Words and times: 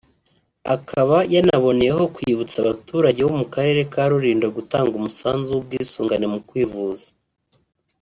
Akaba 0.75 1.17
yanaboneyeho 1.33 2.03
kwibutsa 2.15 2.55
abaturage 2.63 3.19
bo 3.25 3.33
mu 3.39 3.45
karere 3.53 3.81
ka 3.93 4.03
Rulindo 4.11 4.47
gutanga 4.57 4.93
umusanzu 4.97 5.49
w’ubwisungane 5.53 6.25
mu 6.33 6.39
kwivuza 6.47 7.07